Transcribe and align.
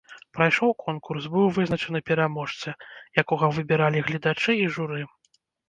Прайшоў 0.35 0.71
конкурс, 0.85 1.27
быў 1.33 1.51
вызначаны 1.57 2.01
пераможца, 2.09 2.75
якога 3.25 3.53
выбіралі 3.61 4.05
гледачы 4.11 4.59
і 4.65 4.69
журы. 4.75 5.01